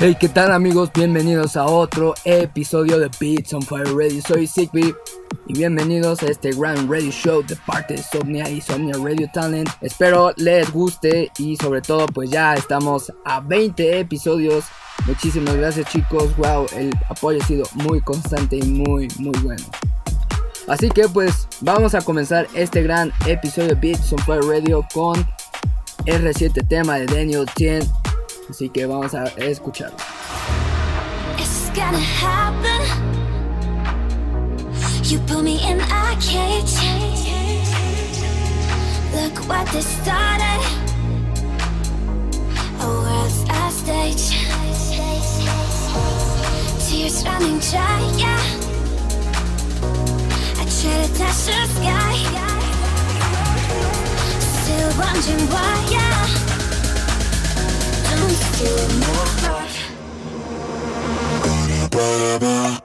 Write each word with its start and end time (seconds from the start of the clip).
Hey, 0.00 0.16
¿qué 0.20 0.28
tal 0.28 0.52
amigos? 0.52 0.92
Bienvenidos 0.94 1.56
a 1.56 1.64
otro 1.64 2.14
episodio 2.24 3.00
de 3.00 3.10
Beats 3.18 3.52
on 3.52 3.62
Fire 3.62 3.92
Radio. 3.96 4.22
Soy 4.22 4.46
Zigbee 4.46 4.94
y 5.48 5.58
bienvenidos 5.58 6.22
a 6.22 6.26
este 6.26 6.52
Grand 6.52 6.88
Radio 6.88 7.10
Show 7.10 7.42
de 7.42 7.56
parte 7.66 7.94
de 7.94 8.02
Somnia 8.04 8.48
y 8.48 8.60
Somnia 8.60 8.94
Radio 9.02 9.28
Talent. 9.34 9.68
Espero 9.80 10.32
les 10.36 10.70
guste 10.70 11.32
y 11.38 11.56
sobre 11.56 11.80
todo 11.80 12.06
pues 12.06 12.30
ya 12.30 12.54
estamos 12.54 13.12
a 13.24 13.40
20 13.40 13.98
episodios. 13.98 14.66
Muchísimas 15.04 15.56
gracias 15.56 15.90
chicos. 15.90 16.28
Wow, 16.36 16.66
el 16.76 16.94
apoyo 17.08 17.40
ha 17.42 17.46
sido 17.46 17.64
muy 17.74 18.00
constante 18.00 18.56
y 18.56 18.62
muy 18.62 19.08
muy 19.18 19.36
bueno. 19.40 19.64
Así 20.68 20.90
que 20.90 21.08
pues 21.08 21.48
vamos 21.60 21.96
a 21.96 22.02
comenzar 22.02 22.46
este 22.54 22.84
gran 22.84 23.12
episodio 23.26 23.70
de 23.70 23.74
Beats 23.74 24.12
on 24.12 24.20
Fire 24.20 24.44
Radio 24.44 24.86
con 24.94 25.16
R7 26.04 26.68
tema 26.68 27.00
de 27.00 27.06
Daniel 27.06 27.46
Tien 27.56 27.82
Así 28.48 28.70
que 28.70 28.86
vamos 28.86 29.14
a 29.14 29.26
escuchar. 29.36 29.92
It's 31.38 31.70
gonna 31.74 31.98
happen. 31.98 32.82
You 35.04 35.18
put 35.20 35.42
me 35.42 35.60
in 35.70 35.80
a 35.80 36.16
cage. 36.20 36.78
Look 39.14 39.48
what 39.48 39.66
they 39.72 39.82
started. 39.82 40.62
A 42.80 42.86
world's 42.86 43.44
a 43.48 43.70
stage. 43.70 44.30
Tears 46.88 47.24
running 47.24 47.58
dry, 47.58 48.00
yeah. 48.16 48.40
I 50.56 50.64
try 50.64 50.96
to 51.02 51.08
touch 51.18 51.40
the 51.44 51.66
sky. 51.76 52.14
Still 54.40 54.90
wondering 54.98 55.46
why, 55.50 55.86
yeah. 55.90 56.57
Ba-ba-ba 61.90 62.78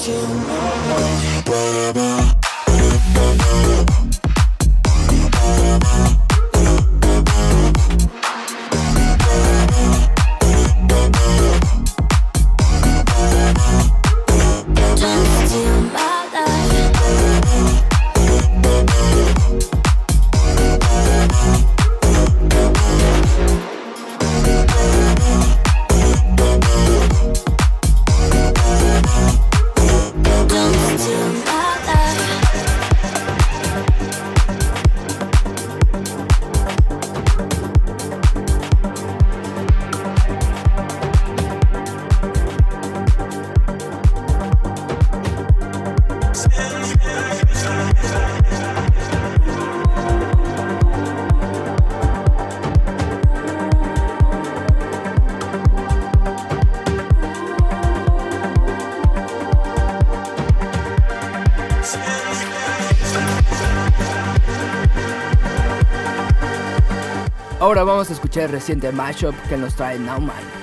to 0.00 0.12
my 1.44 2.39
Ahora 67.70 67.84
vamos 67.84 68.10
a 68.10 68.14
escuchar 68.14 68.42
el 68.46 68.48
reciente 68.48 68.90
mashup 68.90 69.32
que 69.48 69.56
nos 69.56 69.76
trae 69.76 69.96
Nauman. 69.96 70.59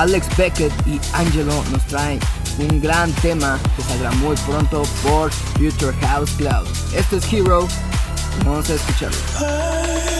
Alex 0.00 0.34
Beckett 0.34 0.72
y 0.86 0.98
Angelo 1.12 1.62
nos 1.70 1.84
traen 1.86 2.18
un 2.58 2.80
gran 2.80 3.12
tema 3.16 3.58
que 3.76 3.82
saldrá 3.82 4.10
muy 4.12 4.34
pronto 4.46 4.82
por 5.02 5.30
Future 5.30 5.94
House 6.06 6.30
Cloud. 6.38 6.66
Esto 6.94 7.18
es 7.18 7.30
Hero, 7.30 7.68
vamos 8.46 8.70
a 8.70 8.74
escucharlo. 8.76 10.19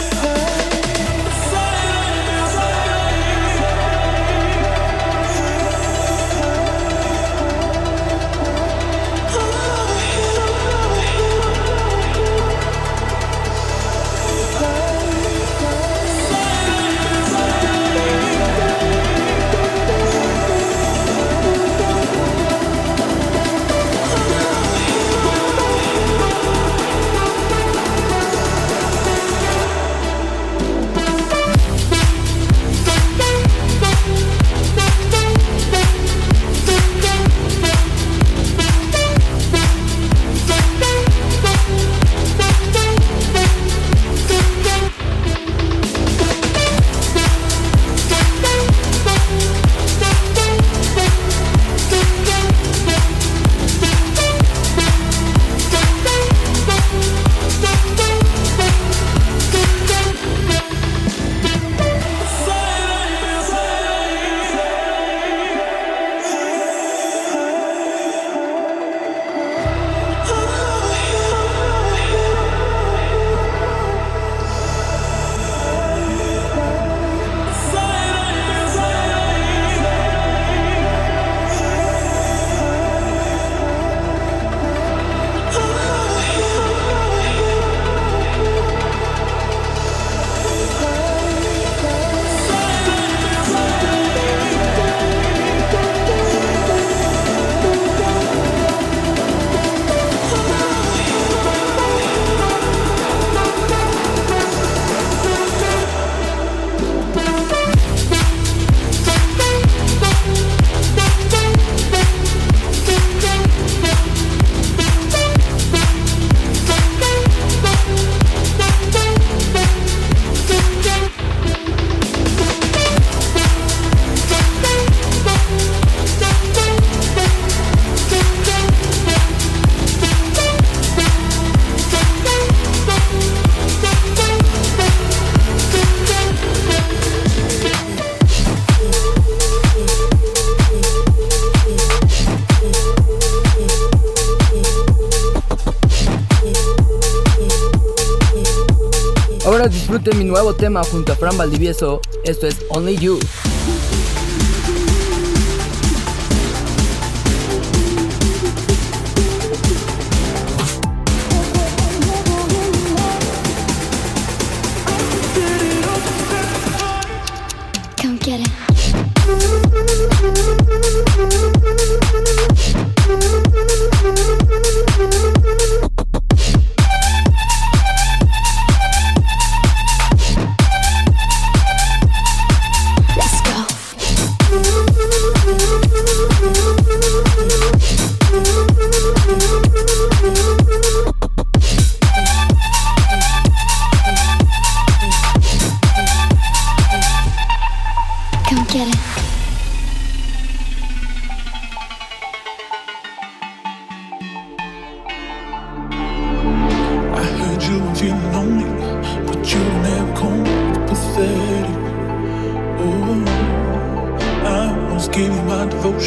Disfruten 150.01 150.19
mi 150.19 150.25
nuevo 150.25 150.55
tema 150.55 150.83
junto 150.85 151.13
a 151.13 151.17
Fran 151.17 151.37
Valdivieso. 151.37 152.01
Esto 152.25 152.47
es 152.47 152.57
Only 152.71 152.97
You. 152.97 153.19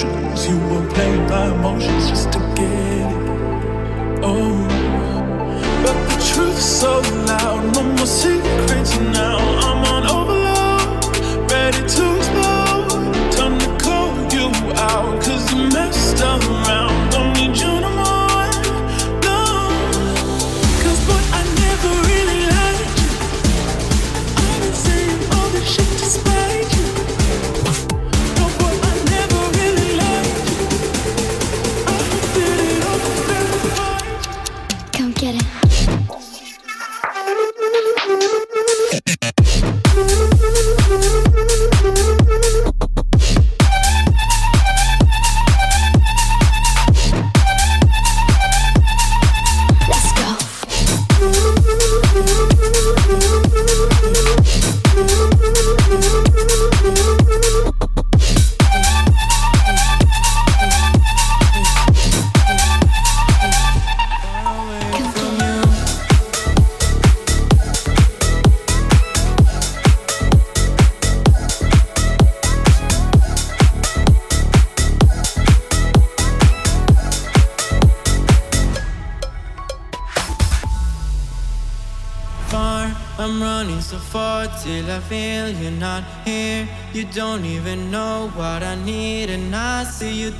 My 0.03 0.21
devotions. 0.21 0.47
You 0.47 0.57
were 0.69 0.87
playing 0.93 1.27
my 1.27 1.51
emotions 1.51 2.09
just 2.09 2.31
to 2.33 2.39
get 2.55 2.82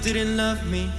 didn't 0.01 0.37
love 0.37 0.65
me. 0.65 0.89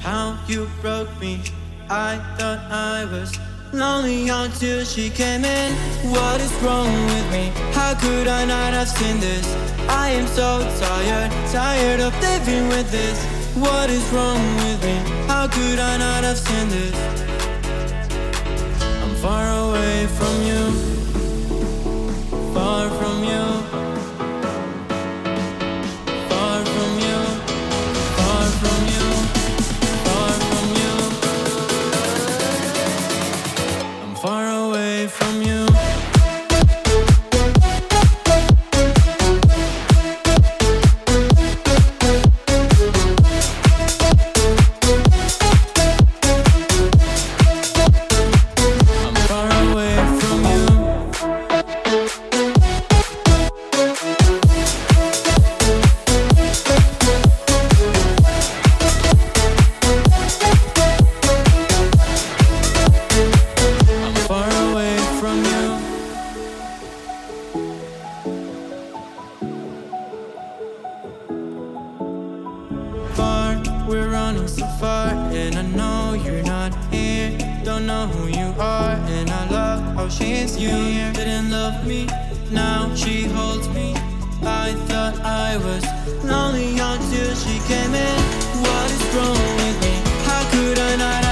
How 0.00 0.38
you 0.48 0.68
broke 0.80 1.10
me. 1.20 1.40
I 1.88 2.18
thought 2.36 2.60
I 2.70 3.04
was 3.04 3.38
lonely 3.72 4.28
until 4.28 4.84
she 4.84 5.10
came 5.10 5.44
in. 5.44 5.72
What 6.10 6.40
is 6.40 6.52
wrong 6.62 6.92
with 7.06 7.30
me? 7.30 7.52
How 7.72 7.94
could 7.94 8.26
I 8.26 8.44
not 8.44 8.72
have 8.72 8.88
seen 8.88 9.20
this? 9.20 9.46
I 9.88 10.10
am 10.10 10.26
so 10.26 10.60
tired, 10.78 11.30
tired 11.50 12.00
of 12.00 12.12
living 12.20 12.68
with 12.68 12.90
this. 12.90 13.18
What 13.56 13.90
is 13.90 14.04
wrong 14.12 14.40
with 14.56 14.82
me? 14.82 14.96
How 15.26 15.48
could 15.48 15.78
I 15.78 15.96
not 15.98 16.24
have 16.24 16.38
seen 16.38 16.68
this? 16.68 16.96
I'm 19.02 19.14
far 19.16 19.46
away 19.68 20.06
from 20.06 20.34
you, 20.42 20.89
so 74.48 74.66
far, 74.78 75.08
and 75.32 75.56
I 75.56 75.62
know 75.62 76.14
you're 76.14 76.42
not 76.42 76.72
here. 76.92 77.36
Don't 77.64 77.86
know 77.86 78.06
who 78.06 78.28
you 78.28 78.54
are, 78.58 78.96
and 79.16 79.30
I 79.30 79.48
love 79.50 79.80
how 79.96 80.08
she's 80.08 80.56
you. 80.56 80.70
Didn't 81.12 81.50
love 81.50 81.86
me, 81.86 82.06
now 82.50 82.94
she 82.94 83.24
holds 83.24 83.68
me. 83.70 83.94
I 84.42 84.72
thought 84.88 85.18
I 85.20 85.56
was 85.58 85.84
lonely 86.24 86.78
until 86.78 87.34
she 87.34 87.58
came 87.68 87.94
in. 87.94 88.18
What 88.64 88.90
is 88.96 89.04
wrong 89.14 89.56
with 89.60 89.76
me? 89.84 89.94
How 90.24 90.42
could 90.50 90.78
I 90.78 90.96
not 90.96 91.29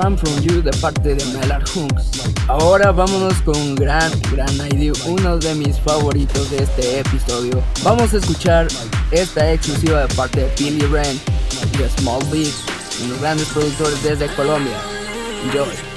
From 0.00 0.40
You 0.40 0.62
de 0.62 0.70
parte 0.80 1.14
de 1.14 1.24
Melar 1.26 1.62
Hunks. 1.74 2.22
Ahora 2.48 2.90
vámonos 2.90 3.34
con 3.42 3.54
un 3.54 3.74
gran, 3.74 4.10
gran 4.32 4.48
ID, 4.72 4.94
uno 5.06 5.36
de 5.36 5.54
mis 5.54 5.78
favoritos 5.78 6.50
de 6.50 6.62
este 6.62 7.00
episodio. 7.00 7.62
Vamos 7.82 8.14
a 8.14 8.16
escuchar 8.16 8.68
Esta 9.10 9.52
exclusiva 9.52 10.06
de 10.06 10.14
parte 10.14 10.40
de 10.40 10.52
Billy 10.58 10.86
Ren 10.86 11.20
de 11.76 11.88
Small 12.00 12.24
Beat, 12.32 12.52
unos 13.04 13.20
grandes 13.20 13.48
productores 13.48 14.02
desde 14.02 14.26
Colombia. 14.34 14.76
Enjoy. 15.44 15.89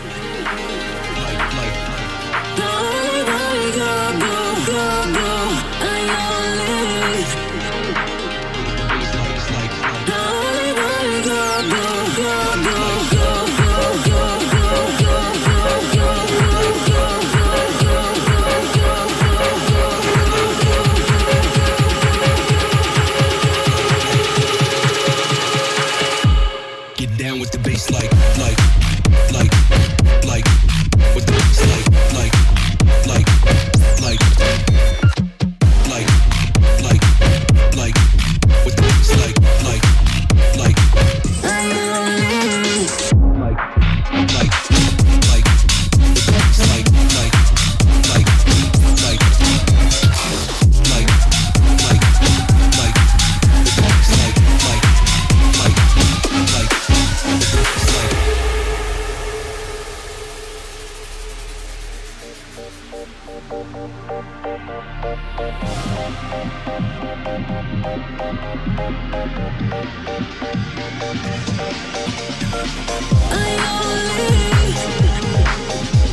I 66.66 66.72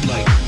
only 0.02 0.09
like 0.09 0.39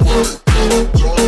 One, 0.00 0.24
two, 0.46 0.98
three. 0.98 1.19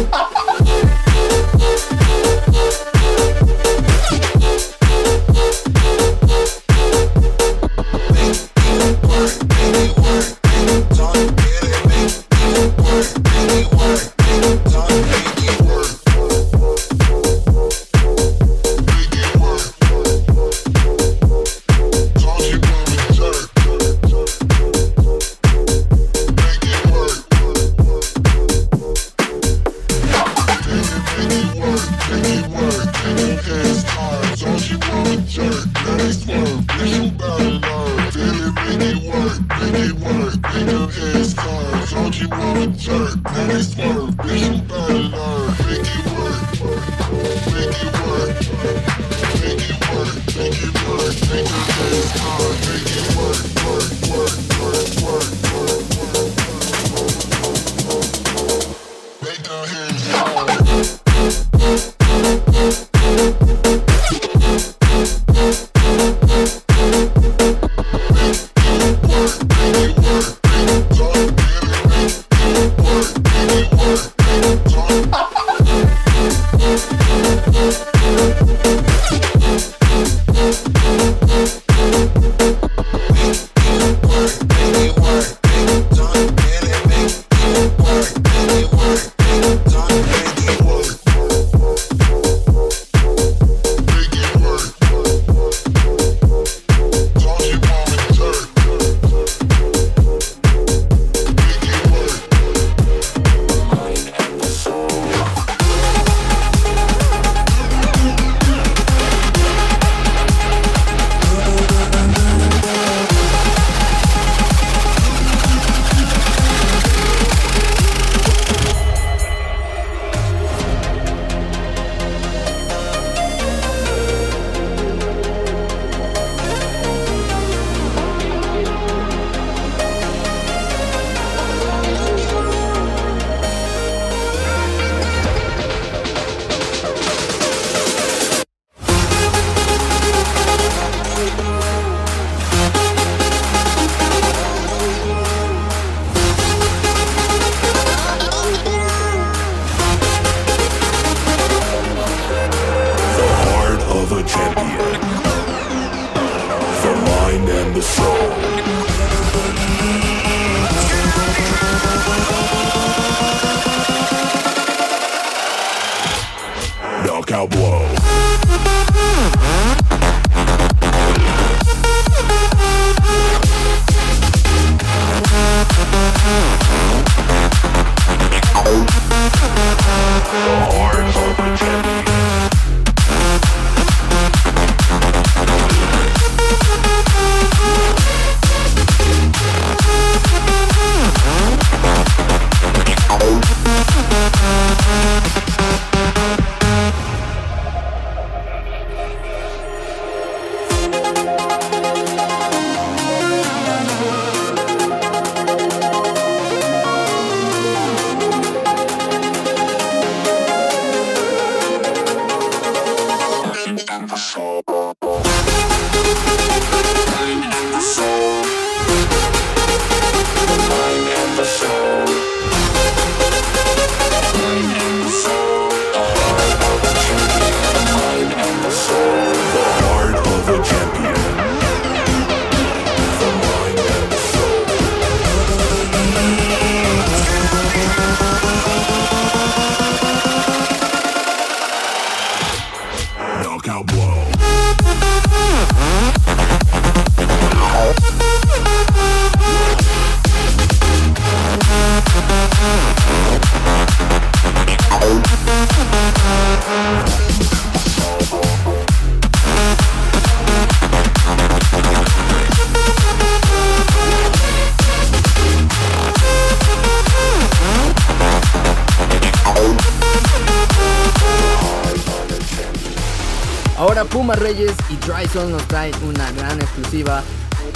Ahora 273.83 274.05
Puma 274.05 274.37
Reyes 274.37 274.77
y 274.91 274.97
Dryson 275.05 275.51
nos 275.51 275.67
traen 275.67 275.93
una 276.05 276.31
gran 276.31 276.61
exclusiva. 276.61 277.21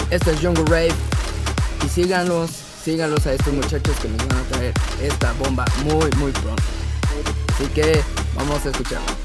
Esto 0.08 0.30
es 0.30 0.40
Jungle 0.40 0.62
Rave. 0.66 0.94
Y 1.84 1.88
síganlos, 1.88 2.48
síganlos 2.84 3.26
a 3.26 3.32
estos 3.32 3.52
muchachos 3.52 3.96
que 4.00 4.08
nos 4.10 4.18
van 4.28 4.38
a 4.38 4.42
traer 4.42 4.72
esta 5.02 5.32
bomba 5.32 5.64
muy, 5.82 6.08
muy 6.12 6.30
pronto. 6.30 6.62
Así 7.52 7.66
que 7.74 8.00
vamos 8.36 8.64
a 8.64 8.68
escucharlo. 8.68 9.16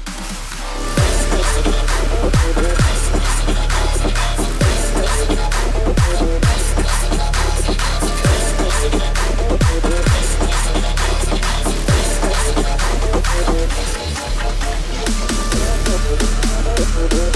Mm-hmm. 17.02 17.31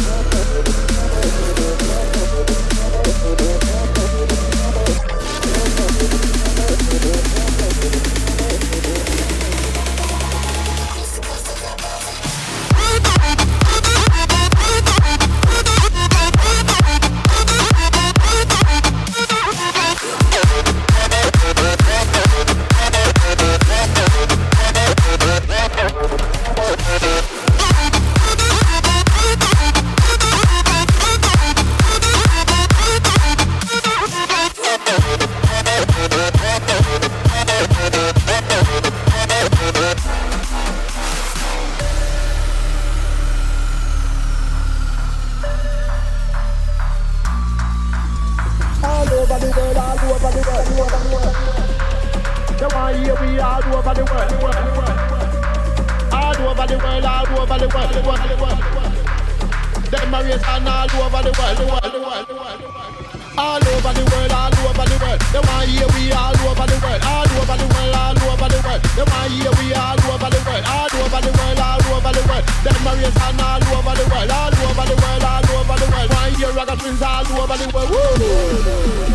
Woo! 77.76 79.06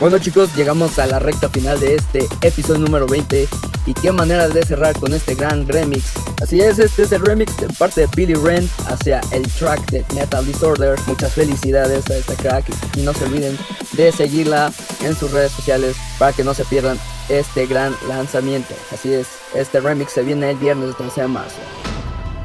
Bueno 0.00 0.18
chicos, 0.18 0.56
llegamos 0.56 0.98
a 0.98 1.06
la 1.06 1.18
recta 1.18 1.50
final 1.50 1.78
de 1.78 1.96
este 1.96 2.26
episodio 2.40 2.80
número 2.80 3.06
20 3.06 3.46
y 3.84 3.92
qué 3.92 4.10
manera 4.10 4.48
de 4.48 4.62
cerrar 4.62 4.98
con 4.98 5.12
este 5.12 5.34
gran 5.34 5.68
remix. 5.68 6.14
Así 6.42 6.58
es, 6.58 6.78
este 6.78 7.02
es 7.02 7.12
el 7.12 7.20
remix 7.20 7.54
de 7.58 7.68
parte 7.68 8.00
de 8.00 8.08
Billy 8.16 8.32
Ren 8.32 8.66
hacia 8.86 9.20
el 9.30 9.46
track 9.46 9.90
de 9.90 10.02
Metal 10.14 10.46
Disorder. 10.46 10.98
Muchas 11.06 11.34
felicidades 11.34 12.08
a 12.08 12.16
esta 12.16 12.34
crack 12.34 12.64
y 12.96 13.02
no 13.02 13.12
se 13.12 13.26
olviden 13.26 13.58
de 13.92 14.10
seguirla 14.10 14.72
en 15.04 15.14
sus 15.14 15.32
redes 15.32 15.52
sociales 15.52 15.96
para 16.18 16.32
que 16.32 16.44
no 16.44 16.54
se 16.54 16.64
pierdan 16.64 16.98
este 17.28 17.66
gran 17.66 17.94
lanzamiento. 18.08 18.74
Así 18.90 19.12
es, 19.12 19.26
este 19.54 19.80
remix 19.80 20.12
se 20.12 20.22
viene 20.22 20.52
el 20.52 20.56
viernes 20.56 20.96
13 20.96 21.20
de 21.20 21.28
marzo. 21.28 21.58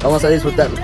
Vamos 0.02 0.22
a 0.24 0.28
disfrutarlo. 0.28 0.76